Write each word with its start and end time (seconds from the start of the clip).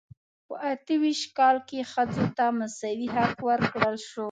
په 0.47 0.55
اته 0.71 0.93
ویشت 1.01 1.27
کال 1.37 1.57
کې 1.67 1.89
ښځو 1.91 2.25
ته 2.37 2.45
مساوي 2.59 3.07
حق 3.15 3.35
ورکړل 3.49 3.95
شو. 4.07 4.19